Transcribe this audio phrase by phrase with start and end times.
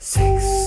[0.00, 0.57] Six.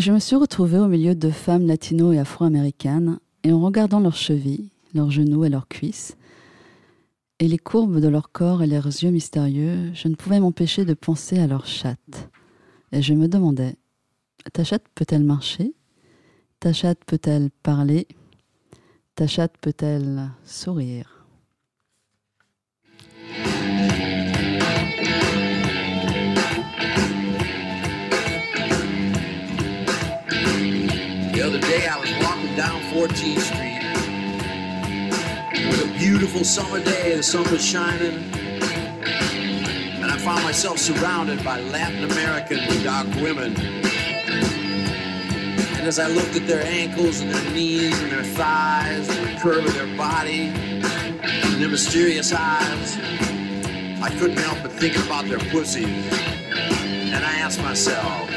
[0.00, 4.16] Je me suis retrouvée au milieu de femmes latino et afro-américaines, et en regardant leurs
[4.16, 6.18] chevilles, leurs genoux et leurs cuisses,
[7.38, 10.92] et les courbes de leur corps et leurs yeux mystérieux, je ne pouvais m'empêcher de
[10.92, 12.28] penser à leur chatte.
[12.92, 13.76] Et je me demandais,
[14.52, 15.72] ta chatte peut-elle marcher?
[16.60, 18.06] Ta chatte peut-elle parler?
[19.14, 21.13] Ta chatte peut-elle sourire?
[36.44, 38.18] Beautiful summer day, the sun was shining.
[40.02, 43.56] And I found myself surrounded by Latin American dark women.
[45.76, 49.40] And as I looked at their ankles and their knees and their thighs and the
[49.40, 52.98] curve of their body and their mysterious eyes,
[54.02, 55.86] I couldn't help but think about their pussies.
[55.86, 58.28] And I asked myself,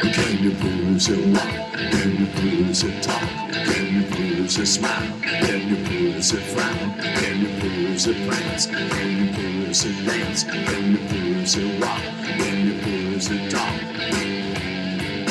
[0.00, 1.72] can you please walk?
[1.92, 3.28] Can you please talk?
[3.52, 5.20] Can you please smile?
[5.20, 6.94] Can you please frown?
[7.00, 8.66] Can you please prance?
[8.66, 10.44] Can you please dance?
[10.44, 12.00] Can you please walk?
[12.24, 13.80] Can you please talk?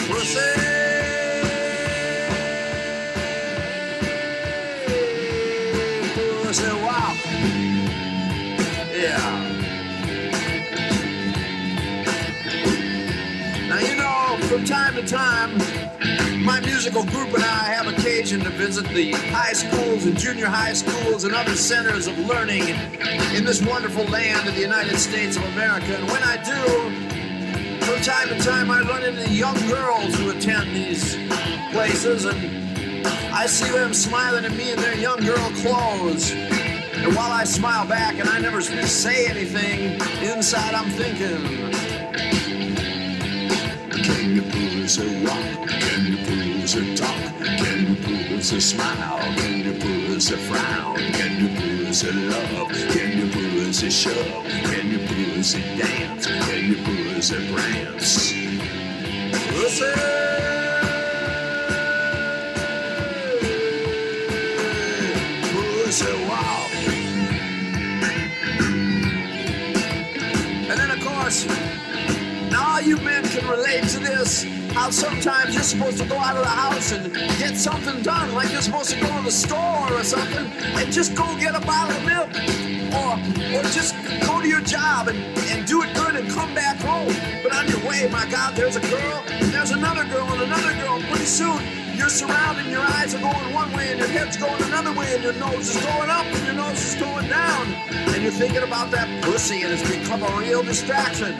[0.07, 0.49] Pussy!
[6.43, 7.17] Pussy walk!
[8.93, 9.48] Yeah.
[14.59, 15.57] From time to time,
[16.43, 20.73] my musical group and I have occasion to visit the high schools and junior high
[20.73, 22.67] schools and other centers of learning
[23.33, 25.95] in this wonderful land of the United States of America.
[25.95, 30.75] And when I do, from time to time, I run into young girls who attend
[30.75, 31.15] these
[31.71, 36.31] places, and I see them smiling at me in their young girl clothes.
[36.31, 41.69] And while I smile back and I never say anything, inside I'm thinking,
[44.03, 45.69] can you push a rock?
[45.69, 47.33] Can you push a talk?
[47.43, 49.19] Can you push a smile?
[49.37, 50.97] Can you push a frown?
[50.97, 52.69] Can you push a love?
[52.93, 54.43] Can you push a shove?
[54.69, 56.27] Can you push a dance?
[56.27, 58.33] Can you push a prance?
[59.31, 60.48] Push
[73.39, 74.43] can relate to this.
[74.73, 78.51] How sometimes you're supposed to go out of the house and get something done, like
[78.51, 80.45] you're supposed to go to the store or something,
[80.77, 82.29] and just go get a bottle of milk.
[82.89, 83.13] Or,
[83.55, 83.93] or just
[84.25, 85.17] go to your job and,
[85.51, 87.13] and do it good and come back home.
[87.43, 90.73] But on your way, my God, there's a girl, and there's another girl, and another
[90.81, 90.99] girl.
[91.09, 91.61] Pretty soon,
[91.95, 95.23] you're surrounded, your eyes are going one way, and your head's going another way, and
[95.23, 97.67] your nose is going up, and your nose is going down.
[98.13, 101.33] And you're thinking about that pussy, and it's become a real distraction.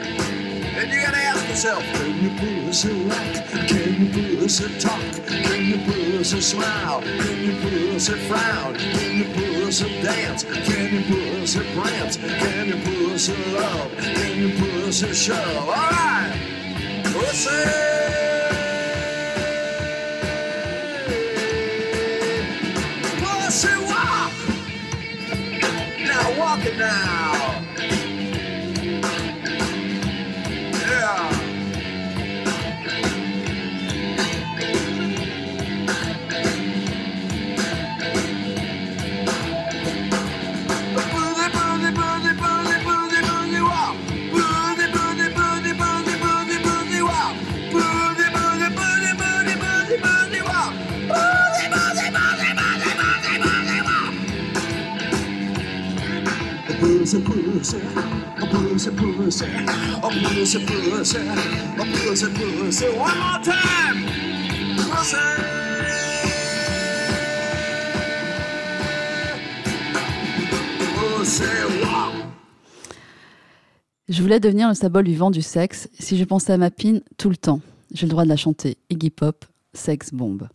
[0.80, 1.82] And you gotta ask yourself.
[1.82, 3.50] Can you please laugh?
[3.66, 5.00] Can you please talk?
[5.26, 7.02] Can you please smile?
[7.02, 8.74] Can you please frown?
[8.76, 10.44] Can you please dance?
[10.44, 12.16] Can you please prance?
[12.18, 13.90] Can you please love?
[13.98, 15.34] Can you please show?
[15.34, 16.32] All right,
[17.02, 17.64] pussy,
[23.18, 24.32] pussy walk.
[25.98, 27.39] Now walk it now.
[74.08, 75.88] Je voulais devenir le symbole vivant du sexe.
[75.98, 77.60] Si je pensais à ma pine tout le temps,
[77.92, 78.76] j'ai le droit de la chanter.
[78.88, 80.48] Iggy Pop, Sex Bomb.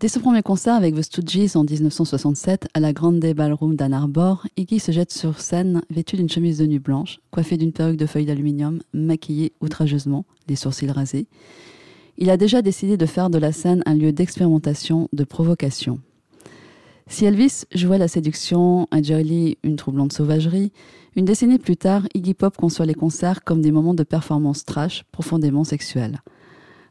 [0.00, 4.46] Dès ce premier concert avec The Stooges en 1967 à la Grande Ballroom d'Ann Arbor,
[4.56, 8.06] Iggy se jette sur scène vêtu d'une chemise de nuit blanche, coiffé d'une perruque de
[8.06, 11.26] feuilles d'aluminium, maquillé outrageusement, les sourcils rasés.
[12.16, 15.98] Il a déjà décidé de faire de la scène un lieu d'expérimentation, de provocation.
[17.06, 20.72] Si Elvis jouait la séduction, un Lee une troublante sauvagerie,
[21.14, 25.04] une décennie plus tard, Iggy Pop conçoit les concerts comme des moments de performance trash
[25.12, 26.22] profondément sexuels.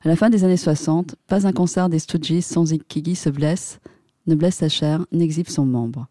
[0.02, 3.82] À la fin des années 60, pas un concert des Stooges sans Iggy se blesse,
[4.28, 6.08] ne blesse sa chair, n'exhibe son membre.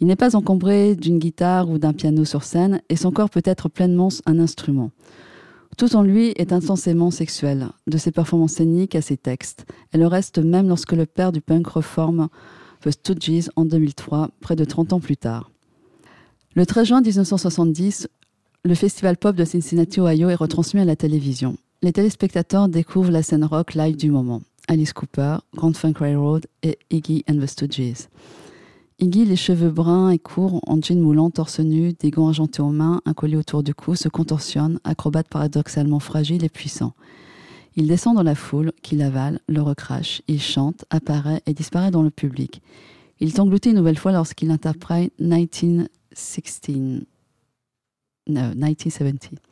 [0.00, 3.42] Il n'est pas encombré d'une guitare ou d'un piano sur scène, et son corps peut
[3.44, 4.90] être pleinement un instrument.
[5.76, 9.64] Tout en lui est intensément sexuel, de ses performances scéniques à ses textes.
[9.92, 12.28] Elle le reste même lorsque le père du punk reforme
[12.80, 15.52] The Stooges en 2003, près de 30 ans plus tard.
[16.56, 18.08] Le 13 juin 1970,
[18.64, 23.22] le festival pop de Cincinnati, Ohio est retransmis à la télévision les téléspectateurs découvrent la
[23.22, 24.42] scène rock live du moment.
[24.66, 28.08] Alice Cooper, Grand Funk Railroad et Iggy and the Stooges.
[28.98, 32.70] Iggy, les cheveux bruns et courts, en jean moulant, torse nu, des gants argentés aux
[32.70, 36.94] mains, un collier autour du cou, se contorsionne, acrobate paradoxalement fragile et puissant.
[37.76, 42.02] Il descend dans la foule, qui l'avale, le recrache, il chante, apparaît et disparaît dans
[42.02, 42.60] le public.
[43.20, 47.04] Il est englouti une nouvelle fois lorsqu'il interprète 1916.
[48.26, 49.47] No, 1970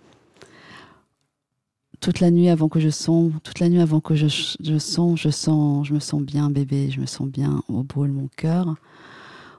[2.07, 4.79] toute la nuit avant que je sombre, toute la nuit avant que je, je je
[4.79, 8.77] sens, je me sens bien bébé, je me sens bien au bout de mon cœur.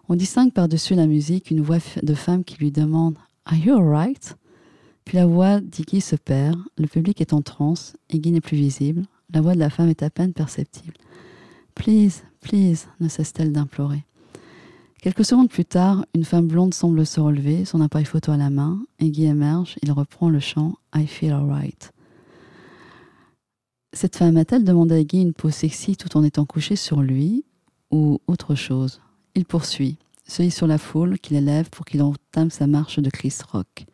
[0.07, 3.17] On distingue par-dessus la musique une voix de femme qui lui demande
[3.47, 4.37] Are you alright?
[5.03, 9.03] Puis la voix d'Iggy se perd, le public est en transe, Iggy n'est plus visible,
[9.33, 10.93] la voix de la femme est à peine perceptible.
[11.75, 14.05] Please, please, ne cesse-t-elle d'implorer.
[15.01, 18.49] Quelques secondes plus tard, une femme blonde semble se relever, son appareil photo à la
[18.49, 18.79] main.
[19.01, 21.91] Iggy émerge, il reprend le chant I feel alright.
[23.93, 27.45] Cette femme a-t-elle demandé à Guy une pose sexy tout en étant couchée sur lui
[27.89, 29.01] ou autre chose?
[29.33, 29.97] Il poursuit,
[30.27, 33.85] se sur la foule qu'il élève pour qu'il entame sa marche de Chris Rock.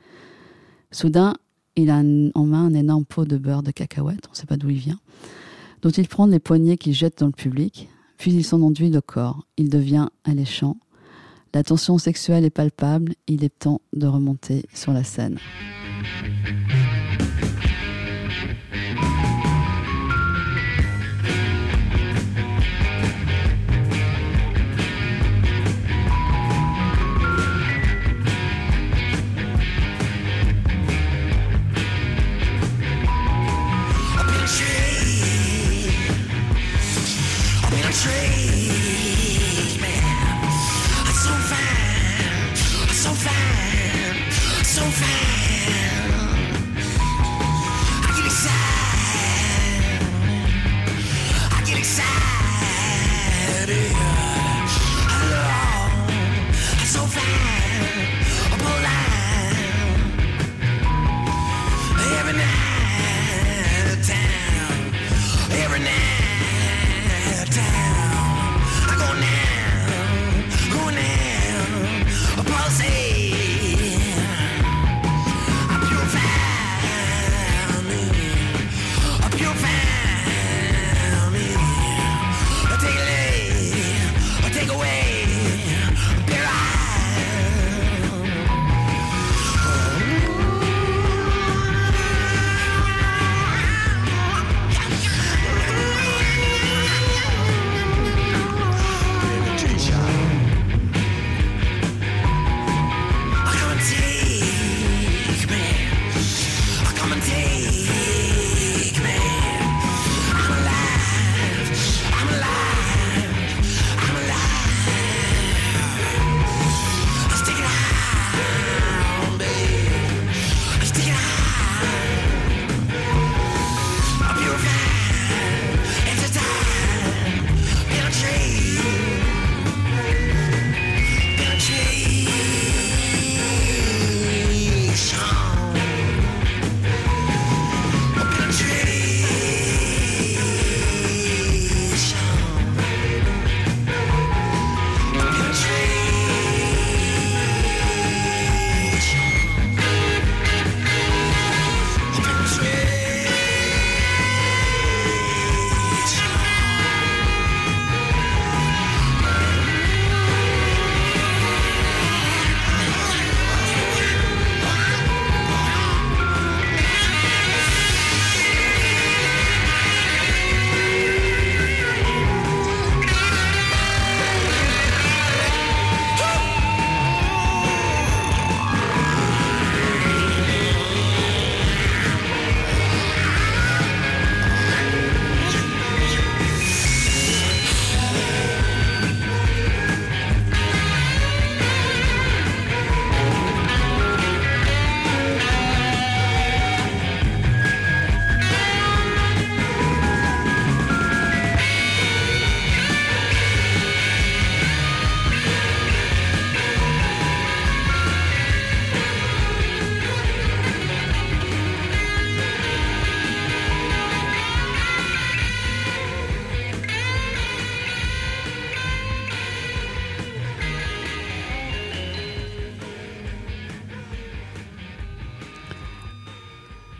[0.91, 1.35] Soudain,
[1.75, 4.57] il a en main un énorme pot de beurre de cacahuète, on ne sait pas
[4.57, 4.99] d'où il vient,
[5.81, 7.87] dont il prend les poignées qu'il jette dans le public,
[8.17, 9.45] puis il s'en enduit le corps.
[9.57, 10.77] Il devient alléchant.
[11.53, 15.37] La tension sexuelle est palpable, il est temps de remonter sur la scène.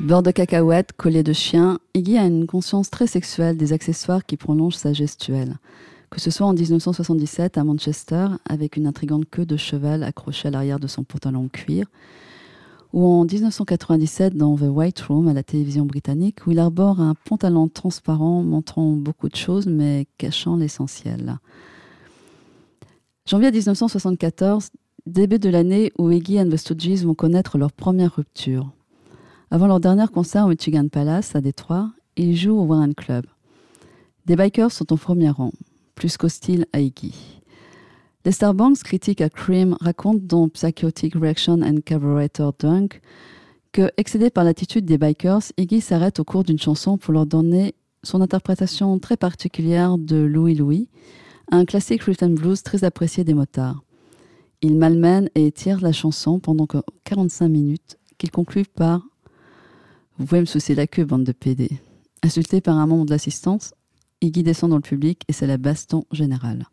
[0.04, 4.36] Beurre de cacahuète, collier de chien, Iggy a une conscience très sexuelle des accessoires qui
[4.36, 5.56] prolongent sa gestuelle.
[6.10, 10.52] Que ce soit en 1977 à Manchester, avec une intrigante queue de cheval accrochée à
[10.52, 11.86] l'arrière de son pantalon cuir,
[12.92, 17.16] ou en 1997 dans The White Room à la télévision britannique, où il arbore un
[17.16, 21.38] pantalon transparent montrant beaucoup de choses mais cachant l'essentiel.
[23.26, 24.68] Janvier 1974,
[25.06, 28.74] début de l'année où Iggy and the Stooges vont connaître leur première rupture.
[29.54, 33.28] Avant leur dernier concert au Michigan Palace à Détroit, ils jouent au Warren Club.
[34.26, 35.52] Des bikers sont en premier rang,
[35.94, 37.14] plus qu'hostiles à Iggy.
[38.26, 43.00] Lester Banks, critique à Cream, raconte dans Psychotic Reaction and Carburetor Dunk
[43.72, 47.76] que, excédé par l'attitude des bikers, Iggy s'arrête au cours d'une chanson pour leur donner
[48.02, 50.90] son interprétation très particulière de Louis Louis,
[51.52, 53.84] un classique rhythm blues très apprécié des motards.
[54.64, 56.66] Il malmène et étire la chanson pendant
[57.04, 59.04] 45 minutes, qu'il conclut par
[60.18, 61.70] vous pouvez me soucier la queue, bande de PD.
[62.22, 63.74] Insulté par un membre de l'assistance,
[64.22, 66.68] Iggy descend dans le public et c'est la baston générale.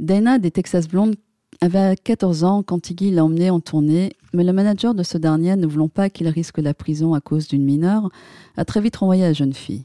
[0.00, 1.14] Dana des Texas Blondes
[1.60, 5.54] avait 14 ans quand Iggy l'a emmené en tournée, mais le manager de ce dernier,
[5.54, 8.10] ne voulant pas qu'il risque la prison à cause d'une mineure,
[8.56, 9.84] a très vite renvoyé la jeune fille.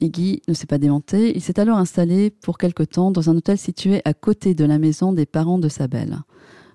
[0.00, 3.58] Iggy ne s'est pas démenté, il s'est alors installé pour quelque temps dans un hôtel
[3.58, 6.18] situé à côté de la maison des parents de sa belle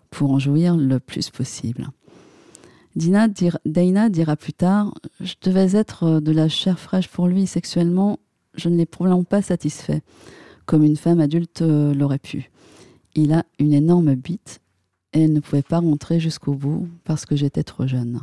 [0.09, 1.89] pour en jouir le plus possible.
[2.95, 8.19] Dina dira plus tard Je devais être de la chair fraîche pour lui sexuellement,
[8.55, 10.01] je ne l'ai probablement pas satisfait,
[10.65, 12.51] comme une femme adulte euh, l'aurait pu.
[13.15, 14.59] Il a une énorme bite
[15.13, 18.19] et elle ne pouvait pas rentrer jusqu'au bout parce que j'étais trop jeune.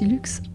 [0.00, 0.49] Par Lucy Lux.